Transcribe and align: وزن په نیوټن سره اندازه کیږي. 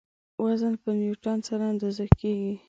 وزن 0.43 0.73
په 0.81 0.89
نیوټن 0.99 1.37
سره 1.47 1.63
اندازه 1.73 2.05
کیږي. 2.19 2.53